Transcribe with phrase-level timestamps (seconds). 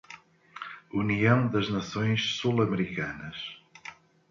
[0.95, 3.35] União das Nações Sul-Americanas